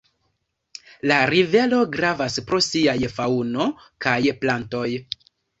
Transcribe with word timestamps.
La 1.11 1.17
rivero 1.31 1.83
gravas 1.97 2.39
pro 2.49 2.63
siaj 2.71 2.97
faŭno 3.19 3.71
kaj 4.07 4.19
plantoj. 4.43 4.87